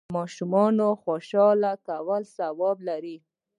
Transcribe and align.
د 0.09 0.13
ماشومانو 0.19 0.87
خوشحاله 1.03 1.71
کول 1.87 2.21
ثواب 2.37 2.77
لري. 2.89 3.17